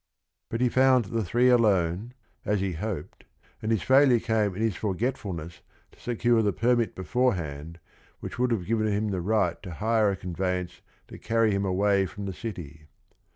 But 0.49 0.61
he 0.61 0.69
found 0.69 1.05
the 1.05 1.23
three 1.23 1.49
alone, 1.49 2.15
as 2.43 2.59
he 2.59 2.71
hoped, 2.71 3.23
and 3.61 3.71
his 3.71 3.83
failure 3.83 4.17
came 4.19 4.55
in 4.55 4.61
his 4.63 4.75
forgetfulness 4.75 5.61
to 5.91 5.99
secure 5.99 6.41
the 6.41 6.51
permit 6.51 6.95
beforehand 6.95 7.79
which 8.19 8.39
would 8.39 8.49
have 8.49 8.65
given 8.65 8.87
him 8.87 9.09
the 9.09 9.21
right 9.21 9.61
to 9.61 9.73
hire 9.75 10.09
a 10.09 10.15
conveyance 10.15 10.81
to 11.07 11.19
carry 11.19 11.51
him 11.51 11.65
away 11.65 12.07
from 12.07 12.25
the 12.25 12.33
city. 12.33 12.87